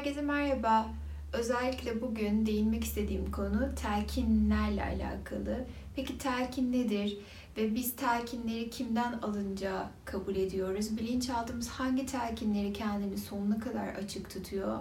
[0.00, 0.88] Herkese merhaba.
[1.32, 5.64] Özellikle bugün değinmek istediğim konu telkinlerle alakalı.
[5.96, 7.18] Peki telkin nedir?
[7.56, 10.98] Ve biz telkinleri kimden alınca kabul ediyoruz?
[10.98, 14.78] Bilinçaltımız hangi telkinleri kendini sonuna kadar açık tutuyor?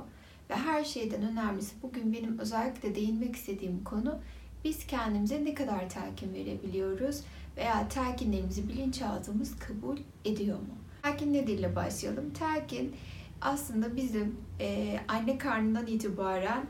[0.49, 4.19] Ve her şeyden önemlisi bugün benim özellikle değinmek istediğim konu
[4.63, 7.21] biz kendimize ne kadar telkin verebiliyoruz?
[7.57, 10.75] Veya telkinlerimizi bilinçaltımız kabul ediyor mu?
[11.03, 12.33] Telkin nedirle başlayalım?
[12.33, 12.95] Telkin
[13.41, 16.65] aslında bizim e, anne karnından itibaren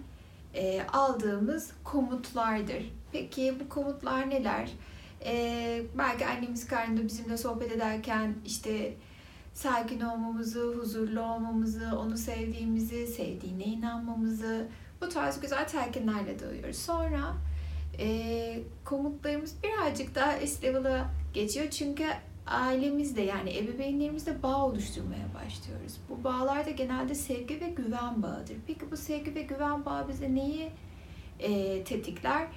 [0.56, 2.94] e, aldığımız komutlardır.
[3.12, 4.70] Peki bu komutlar neler?
[5.26, 8.94] E, belki annemiz karnında bizimle sohbet ederken işte
[9.54, 14.68] sakin olmamızı, huzurlu olmamızı, onu sevdiğimizi, sevdiğine inanmamızı
[15.02, 16.78] bu tarz güzel telkinlerle duyuyoruz.
[16.78, 17.34] Sonra
[18.00, 22.06] e, komutlarımız birazcık daha üst level'a geçiyor çünkü
[22.50, 25.98] ailemizde yani ebeveynlerimizle bağ oluşturmaya başlıyoruz.
[26.10, 28.56] Bu bağlar da genelde sevgi ve güven bağıdır.
[28.68, 30.72] Peki bu sevgi ve güven bağı bize neyi
[31.40, 32.48] e, tetikler?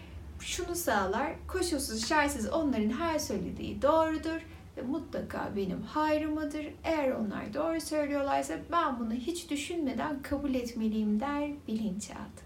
[0.41, 4.41] Şunu sağlar, koşulsuz şartsız onların her söylediği doğrudur
[4.77, 6.67] ve mutlaka benim hayrımadır.
[6.85, 12.43] Eğer onlar doğru söylüyorlarsa ben bunu hiç düşünmeden kabul etmeliyim der bilinçaltı.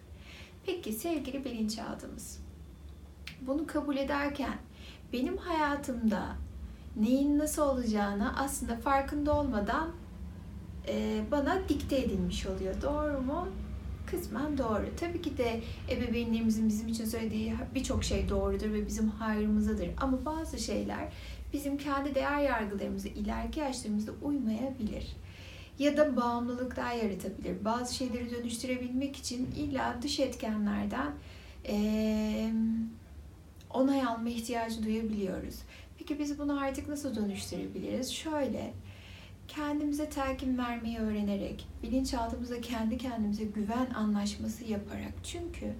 [0.66, 2.42] Peki sevgili bilinçaltımız,
[3.40, 4.58] bunu kabul ederken
[5.12, 6.36] benim hayatımda
[6.96, 9.90] neyin nasıl olacağını aslında farkında olmadan
[10.88, 12.82] e, bana dikte edilmiş oluyor.
[12.82, 13.48] Doğru mu?
[14.06, 14.86] Kısmen doğru.
[15.00, 19.90] Tabii ki de ebeveynlerimizin bizim için söylediği birçok şey doğrudur ve bizim hayrımızadır.
[20.00, 21.08] Ama bazı şeyler
[21.52, 25.16] bizim kendi değer yargılarımıza ileriki yaşlarımızda uymayabilir.
[25.78, 27.64] Ya da bağımlılıklar yaratabilir.
[27.64, 31.12] Bazı şeyleri dönüştürebilmek için illa dış etkenlerden
[31.68, 32.52] e,
[33.70, 35.54] onay alma ihtiyacı duyabiliyoruz.
[36.08, 38.12] Peki biz bunu artık nasıl dönüştürebiliriz?
[38.12, 38.72] Şöyle,
[39.48, 45.12] kendimize telkin vermeyi öğrenerek, bilinçaltımıza kendi kendimize güven anlaşması yaparak.
[45.24, 45.72] Çünkü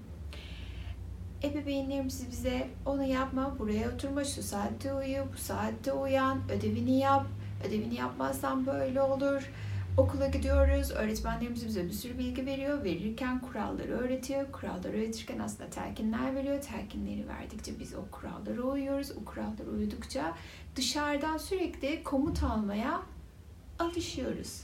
[1.43, 7.27] ebeveynlerimiz bize onu yapma, buraya oturma, şu saatte uyu, bu saatte uyan, ödevini yap,
[7.69, 9.51] ödevini yapmazsan böyle olur,
[9.97, 10.91] okula gidiyoruz.
[10.91, 12.85] Öğretmenlerimiz bize bir sürü bilgi veriyor.
[12.85, 14.53] Verirken kuralları öğretiyor.
[14.53, 16.61] Kuralları öğretirken aslında telkinler veriyor.
[16.61, 19.11] Telkinleri verdikçe biz o kurallara uyuyoruz.
[19.11, 20.35] O kurallara uydukça
[20.77, 23.03] dışarıdan sürekli komut almaya
[23.79, 24.63] alışıyoruz.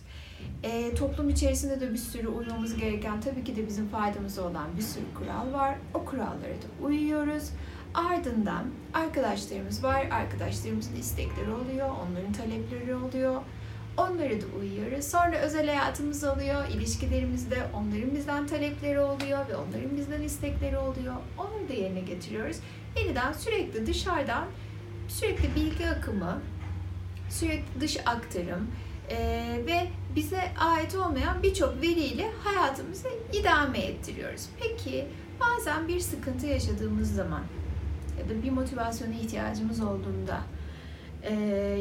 [0.62, 4.82] E, toplum içerisinde de bir sürü uymamız gereken tabii ki de bizim faydamıza olan bir
[4.82, 5.78] sürü kural var.
[5.94, 7.50] O kurallara da uyuyoruz.
[7.94, 10.06] Ardından arkadaşlarımız var.
[10.10, 11.88] Arkadaşlarımızın istekleri oluyor.
[11.88, 13.42] Onların talepleri oluyor
[13.97, 15.04] Onlara da uyuyoruz.
[15.04, 21.14] Sonra özel hayatımız oluyor, ilişkilerimizde onların bizden talepleri oluyor ve onların bizden istekleri oluyor.
[21.38, 22.56] Onları da yerine getiriyoruz.
[22.97, 24.44] Yeniden sürekli dışarıdan
[25.08, 26.41] sürekli bilgi akımı,
[27.30, 28.70] sürekli dış aktarım
[29.10, 29.19] e,
[29.66, 34.47] ve bize ait olmayan birçok veriyle hayatımızı idame ettiriyoruz.
[34.60, 35.06] Peki
[35.41, 37.42] bazen bir sıkıntı yaşadığımız zaman
[38.19, 40.41] ya da bir motivasyona ihtiyacımız olduğunda
[41.22, 41.34] e,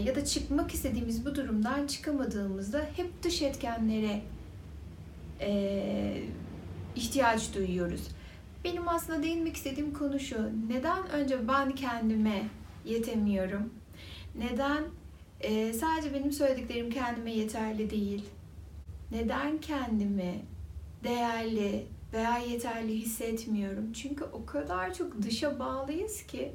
[0.06, 4.22] ya da çıkmak istediğimiz bu durumdan çıkamadığımızda hep dış etkenlere
[5.40, 6.24] e,
[6.96, 8.07] ihtiyaç duyuyoruz.
[8.63, 10.50] Benim aslında değinmek istediğim konu şu.
[10.69, 12.44] Neden önce ben kendime
[12.85, 13.74] yetemiyorum?
[14.35, 14.84] Neden
[15.41, 18.25] e, sadece benim söylediklerim kendime yeterli değil?
[19.12, 20.41] Neden kendimi
[21.03, 23.94] değerli veya yeterli hissetmiyorum?
[23.94, 26.52] Çünkü o kadar çok dışa bağlıyız ki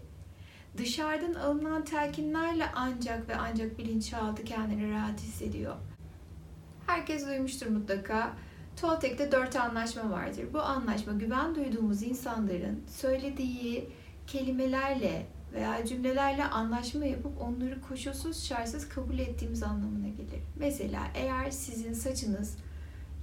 [0.78, 5.74] Dışarıdan alınan telkinlerle ancak ve ancak bilinçaltı kendini rahat hissediyor.
[6.86, 8.32] Herkes duymuştur mutlaka.
[8.80, 10.44] Toltek'te dört anlaşma vardır.
[10.52, 13.88] Bu anlaşma güven duyduğumuz insanların söylediği
[14.26, 20.42] kelimelerle veya cümlelerle anlaşma yapıp onları koşulsuz şartsız kabul ettiğimiz anlamına gelir.
[20.56, 22.56] Mesela eğer sizin saçınız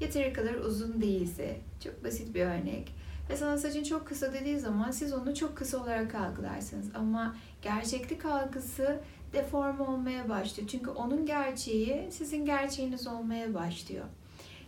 [0.01, 2.95] yeteri kadar uzun değilse, çok basit bir örnek,
[3.29, 6.87] ve sana saçın çok kısa dediği zaman siz onu çok kısa olarak algılarsınız.
[6.95, 8.99] Ama gerçeklik algısı
[9.33, 10.69] deforme olmaya başlıyor.
[10.69, 14.05] Çünkü onun gerçeği sizin gerçeğiniz olmaya başlıyor.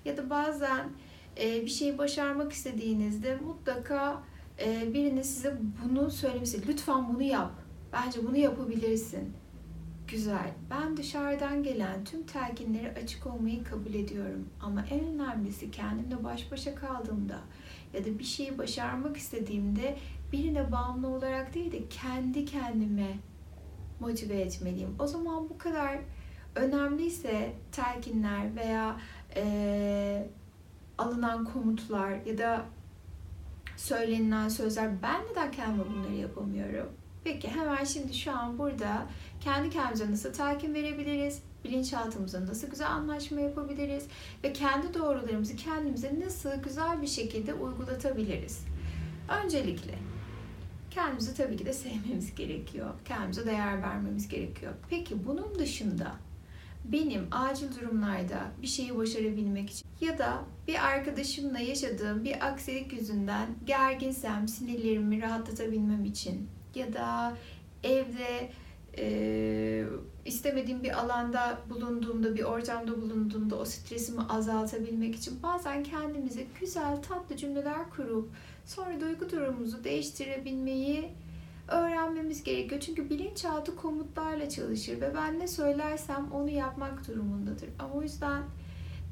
[0.06, 0.90] Ya da bazen
[1.40, 4.24] e, bir şeyi başarmak istediğinizde mutlaka
[4.66, 7.52] e, birinin size bunu söylemesi, lütfen bunu yap.
[7.94, 9.34] Bence bunu yapabilirsin.
[10.08, 10.52] Güzel.
[10.70, 14.50] Ben dışarıdan gelen tüm telkinlere açık olmayı kabul ediyorum.
[14.62, 17.40] Ama en önemlisi kendimle baş başa kaldığımda
[17.96, 19.98] ya da bir şeyi başarmak istediğimde
[20.32, 23.18] birine bağımlı olarak değil de kendi kendime
[24.00, 24.96] motive etmeliyim.
[25.00, 25.98] O zaman bu kadar
[26.56, 29.00] önemliyse telkinler veya
[29.36, 30.28] e,
[30.98, 32.66] alınan komutlar ya da
[33.78, 36.90] söylenilen sözler ben neden kendime bunları yapamıyorum?
[37.24, 39.06] Peki hemen şimdi şu an burada
[39.42, 41.42] kendi kendimize nasıl telkin verebiliriz?
[41.66, 44.04] Bilinçaltımızla nasıl güzel anlaşma yapabiliriz
[44.44, 48.66] ve kendi doğrularımızı kendimize nasıl güzel bir şekilde uygulatabiliriz.
[49.44, 49.96] Öncelikle
[50.92, 52.94] kendimizi tabii ki de sevmemiz gerekiyor.
[53.06, 54.74] Kendimize değer vermemiz gerekiyor.
[54.90, 56.16] Peki bunun dışında
[56.86, 63.48] benim acil durumlarda bir şeyi başarabilmek için ya da bir arkadaşımla yaşadığım bir aksilik yüzünden
[63.66, 67.38] gerginsem sinirlerimi rahatlatabilmem için ya da
[67.84, 68.50] evde
[68.98, 69.86] e,
[70.26, 77.38] istemediğim bir alanda bulunduğumda, bir ortamda bulunduğumda o stresimi azaltabilmek için bazen kendimize güzel, tatlı
[77.38, 78.30] cümleler kurup
[78.66, 81.10] sonra duygu durumumuzu değiştirebilmeyi
[81.68, 82.82] öğrenmemiz gerekiyor.
[82.82, 87.70] Çünkü bilinçaltı komutlarla çalışır ve ben ne söylersem onu yapmak durumundadır.
[87.80, 88.44] Ama o yüzden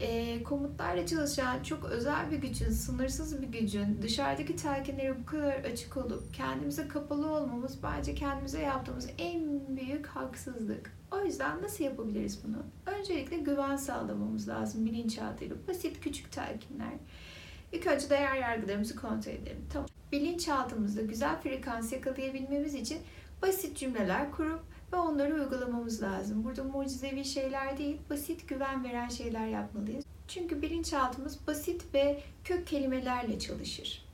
[0.03, 5.97] e, komutlarla çalışan çok özel bir gücün, sınırsız bir gücün dışarıdaki telkinlere bu kadar açık
[5.97, 10.91] olup kendimize kapalı olmamız bence kendimize yaptığımız en büyük haksızlık.
[11.11, 12.57] O yüzden nasıl yapabiliriz bunu?
[12.85, 15.55] Öncelikle güven sağlamamız lazım bilinçaltıyla.
[15.67, 16.93] Basit küçük telkinler.
[17.71, 19.65] İlk önce değer yargılarımızı kontrol edelim.
[19.73, 19.87] Tamam.
[20.11, 22.97] Bilinçaltımızda güzel frekans yakalayabilmemiz için
[23.41, 26.43] basit cümleler kurup ve onları uygulamamız lazım.
[26.43, 30.05] Burada mucizevi şeyler değil, basit güven veren şeyler yapmalıyız.
[30.27, 34.05] Çünkü bilinçaltımız basit ve kök kelimelerle çalışır.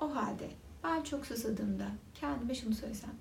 [0.00, 0.50] O halde
[0.84, 3.14] ben çok susadığımda kendime şunu söylesem.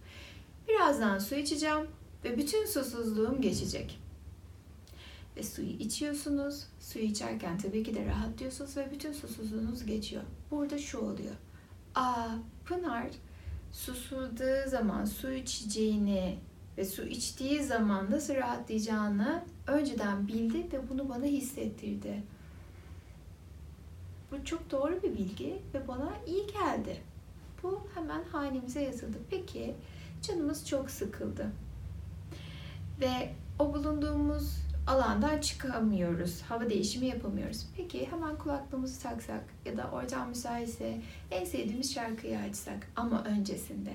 [0.68, 1.88] Birazdan su içeceğim
[2.24, 4.00] ve bütün susuzluğum geçecek.
[5.38, 6.64] Ve suyu içiyorsunuz.
[6.80, 10.24] Suyu içerken tabii ki de rahatlıyorsunuz ve bütün susuzluğunuz geçiyor.
[10.52, 11.36] Burada şu oluyor.
[11.96, 12.30] Aa
[12.66, 13.08] Pınar
[13.72, 16.40] susuduğu zaman su içeceğini
[16.78, 22.24] ve su içtiği zaman nasıl rahatlayacağını önceden bildi ve bunu bana hissettirdi.
[24.32, 27.02] Bu çok doğru bir bilgi ve bana iyi geldi.
[27.64, 29.18] Bu hemen hanemize yazıldı.
[29.30, 29.76] Peki
[30.22, 31.52] canımız çok sıkıldı.
[33.02, 34.58] Ve o bulunduğumuz
[34.88, 36.42] alandan çıkamıyoruz.
[36.42, 37.68] Hava değişimi yapamıyoruz.
[37.78, 41.02] Peki hemen kulaklığımızı taksak ya da ortam müsaitse
[41.32, 43.94] en sevdiğimiz şarkıyı açsak ama öncesinde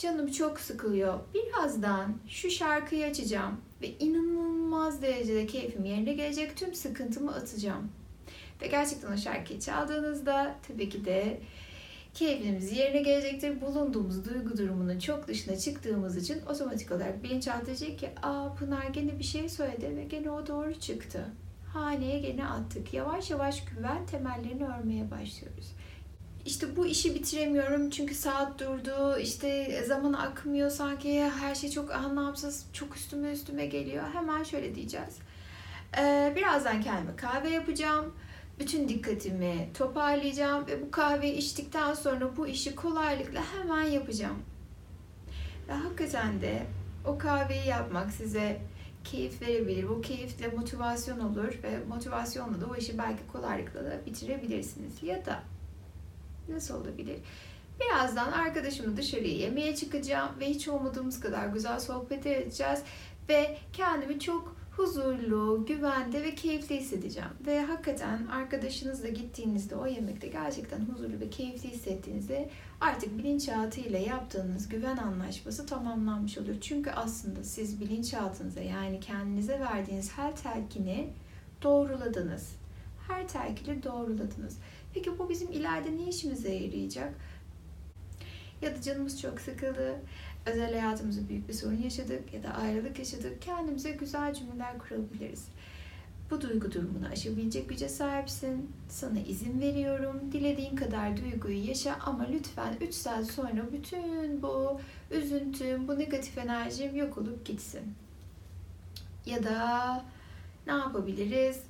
[0.00, 1.18] canım çok sıkılıyor.
[1.34, 6.56] Birazdan şu şarkıyı açacağım ve inanılmaz derecede keyfim yerine gelecek.
[6.56, 7.90] Tüm sıkıntımı atacağım.
[8.62, 11.40] Ve gerçekten o şarkıyı çaldığınızda tabii ki de
[12.14, 13.60] keyfimiz yerine gelecektir.
[13.60, 19.18] Bulunduğumuz duygu durumunun çok dışına çıktığımız için otomatik olarak bilinçaltı diyecek ki aa Pınar gene
[19.18, 21.24] bir şey söyledi ve gene o doğru çıktı.
[21.72, 22.94] Haneye gene attık.
[22.94, 25.72] Yavaş yavaş güven temellerini örmeye başlıyoruz.
[26.46, 32.66] İşte bu işi bitiremiyorum çünkü saat durdu, işte zaman akmıyor sanki her şey çok anlamsız,
[32.72, 34.04] çok üstüme üstüme geliyor.
[34.12, 35.18] Hemen şöyle diyeceğiz.
[35.98, 38.14] Ee, birazdan kendime kahve yapacağım
[38.60, 44.38] bütün dikkatimi toparlayacağım ve bu kahveyi içtikten sonra bu işi kolaylıkla hemen yapacağım.
[45.68, 46.66] Ve hakikaten de
[47.06, 48.60] o kahveyi yapmak size
[49.04, 49.88] keyif verebilir.
[49.88, 55.02] Bu keyifle motivasyon olur ve motivasyonla da o işi belki kolaylıkla da bitirebilirsiniz.
[55.02, 55.42] Ya da
[56.50, 57.18] nasıl olabilir?
[57.80, 62.82] Birazdan arkadaşımla dışarıya yemeğe çıkacağım ve hiç olmadığımız kadar güzel sohbet edeceğiz
[63.28, 67.30] ve kendimi çok huzurlu, güvende ve keyifli hissedeceğim.
[67.46, 72.50] Ve hakikaten arkadaşınızla gittiğinizde o yemekte gerçekten huzurlu ve keyifli hissettiğinizde
[72.80, 76.54] artık bilinçaltı ile yaptığınız güven anlaşması tamamlanmış olur.
[76.60, 81.08] Çünkü aslında siz bilinçaltınıza yani kendinize verdiğiniz her telkini
[81.62, 82.56] doğruladınız.
[83.08, 84.58] Her telkini doğruladınız.
[84.94, 87.14] Peki bu bizim ileride ne işimize yarayacak?
[88.62, 90.00] Ya da canımız çok sıkıldı
[90.46, 93.42] özel hayatımızda büyük bir sorun yaşadık ya da ayrılık yaşadık.
[93.42, 95.48] Kendimize güzel cümleler kurabiliriz.
[96.30, 98.72] Bu duygu durumunu aşabilecek güce sahipsin.
[98.88, 100.20] Sana izin veriyorum.
[100.32, 104.80] Dilediğin kadar duyguyu yaşa ama lütfen 3 saat sonra bütün bu
[105.10, 107.94] üzüntüm, bu negatif enerjim yok olup gitsin.
[109.26, 110.04] Ya da
[110.66, 111.60] ne yapabiliriz?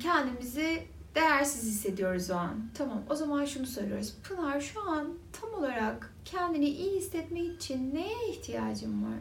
[0.00, 0.82] Kendimizi
[1.14, 2.60] değersiz hissediyoruz o an.
[2.74, 4.14] Tamam o zaman şunu soruyoruz.
[4.22, 9.18] Pınar şu an tam olarak kendini iyi hissetmek için neye ihtiyacın var?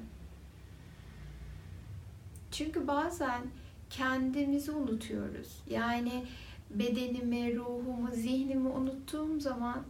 [2.52, 3.42] Çünkü bazen
[3.90, 5.64] kendimizi unutuyoruz.
[5.70, 6.26] Yani
[6.70, 9.84] bedenimi, ruhumu, zihnimi unuttuğum zaman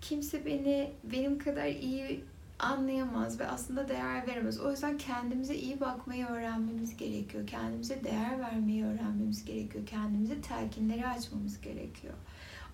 [0.00, 2.24] kimse beni benim kadar iyi
[2.58, 4.60] anlayamaz ve aslında değer veremez.
[4.60, 7.46] O yüzden kendimize iyi bakmayı öğrenmemiz gerekiyor.
[7.46, 9.86] Kendimize değer vermeyi öğrenmemiz gerekiyor.
[9.86, 12.14] Kendimize telkinleri açmamız gerekiyor.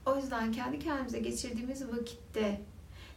[0.06, 2.60] O yüzden kendi kendimize geçirdiğimiz vakitte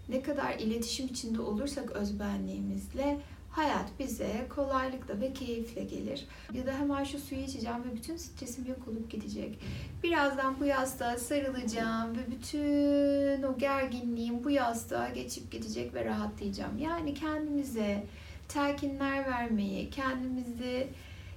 [0.09, 3.21] ne kadar iletişim içinde olursak özbenliğimizle
[3.55, 6.27] hayat bize kolaylıkla ve keyifle gelir.
[6.53, 9.59] Ya da hemen şu suyu içeceğim ve bütün stresim yok olup gidecek.
[10.03, 16.77] Birazdan bu yastığa sarılacağım ve bütün o gerginliğim bu yastığa geçip gidecek ve rahatlayacağım.
[16.77, 18.03] Yani kendimize
[18.47, 20.87] telkinler vermeyi, kendimizi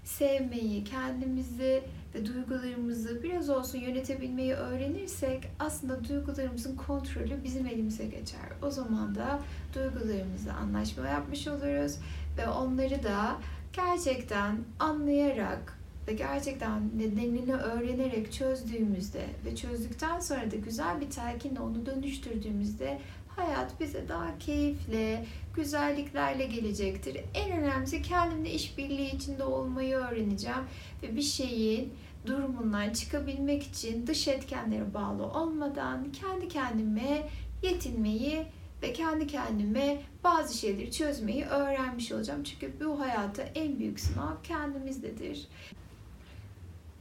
[0.08, 1.82] sevmeyi, kendimizi
[2.14, 8.48] ve duygularımızı biraz olsun yönetebilmeyi öğrenirsek aslında duygularımızın kontrolü bizim elimize geçer.
[8.62, 9.40] O zaman da
[9.74, 11.96] duygularımızla anlaşma yapmış oluruz
[12.38, 13.36] ve onları da
[13.72, 21.86] gerçekten anlayarak ve gerçekten nedenini öğrenerek çözdüğümüzde ve çözdükten sonra da güzel bir telkinle onu
[21.86, 22.98] dönüştürdüğümüzde
[23.38, 27.20] hayat bize daha keyifle, güzelliklerle gelecektir.
[27.34, 30.64] En önemlisi kendimle işbirliği içinde olmayı öğreneceğim
[31.02, 31.94] ve bir şeyin
[32.26, 37.28] durumundan çıkabilmek için dış etkenlere bağlı olmadan kendi kendime
[37.62, 38.46] yetinmeyi
[38.82, 42.42] ve kendi kendime bazı şeyleri çözmeyi öğrenmiş olacağım.
[42.42, 45.48] Çünkü bu hayatta en büyük sınav kendimizdedir.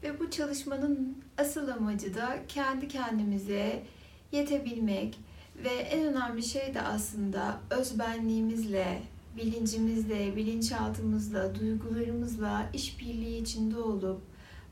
[0.04, 3.84] Ve bu çalışmanın asıl amacı da kendi kendimize
[4.32, 5.20] yetebilmek
[5.64, 9.02] ve en önemli şey de aslında özbenliğimizle,
[9.38, 14.22] bilincimizle, bilinçaltımızla, duygularımızla işbirliği içinde olup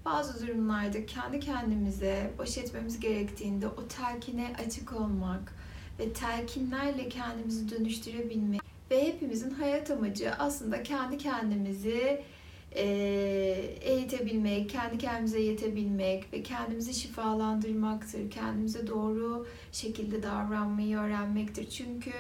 [0.05, 5.53] bazı durumlarda kendi kendimize baş etmemiz gerektiğinde o telkine açık olmak
[5.99, 8.61] ve telkinlerle kendimizi dönüştürebilmek
[8.91, 12.21] ve hepimizin hayat amacı aslında kendi kendimizi
[12.75, 18.31] eğitebilmek, kendi kendimize yetebilmek ve kendimizi şifalandırmaktır.
[18.31, 21.69] Kendimize doğru şekilde davranmayı öğrenmektir.
[21.69, 22.11] Çünkü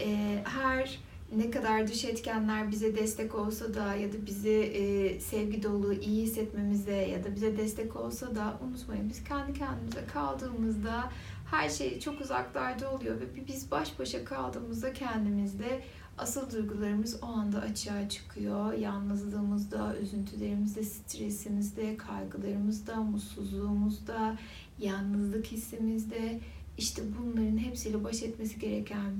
[0.00, 0.98] e, her
[1.36, 6.22] ne kadar dış etkenler bize destek olsa da ya da bizi e, sevgi dolu, iyi
[6.22, 11.10] hissetmemize ya da bize destek olsa da unutmayın biz kendi kendimize kaldığımızda
[11.50, 15.80] her şey çok uzaklarda oluyor ve biz baş başa kaldığımızda kendimizde
[16.20, 18.72] asıl duygularımız o anda açığa çıkıyor.
[18.72, 24.38] Yalnızlığımızda, üzüntülerimizde, stresimizde, kaygılarımızda, mutsuzluğumuzda,
[24.78, 26.40] yalnızlık hissimizde
[26.78, 29.14] işte bunların hepsiyle baş etmesi gereken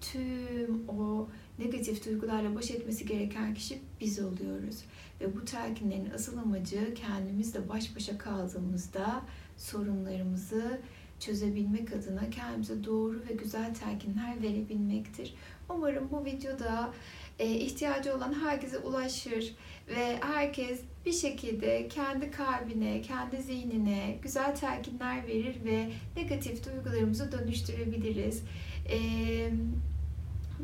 [0.00, 1.28] tüm o
[1.58, 4.84] negatif duygularla baş etmesi gereken kişi biz oluyoruz.
[5.20, 9.22] Ve bu telkinlerin asıl amacı kendimizle baş başa kaldığımızda
[9.56, 10.80] sorunlarımızı
[11.20, 15.34] çözebilmek adına kendimize doğru ve güzel telkinler verebilmektir.
[15.74, 16.90] Umarım bu videoda
[17.38, 19.54] e, ihtiyacı olan herkese ulaşır
[19.88, 28.42] ve herkes bir şekilde kendi kalbine, kendi zihnine güzel telkinler verir ve negatif duygularımızı dönüştürebiliriz.
[28.88, 29.50] Eee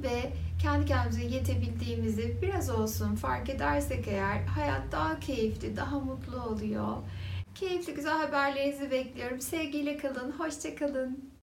[0.02, 0.32] ve
[0.62, 6.96] kendi kendimize yetebildiğimizi biraz olsun fark edersek eğer hayat daha keyifli, daha mutlu oluyor.
[7.54, 9.40] Keyifli güzel haberlerinizi bekliyorum.
[9.40, 11.25] Sevgiyle kalın, hoşça kalın.